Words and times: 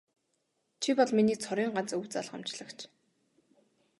Чи 0.81 0.89
бол 0.99 1.09
миний 1.17 1.37
цорын 1.43 1.69
ганц 1.75 1.91
өв 1.97 2.03
залгамжлагч. 2.13 2.79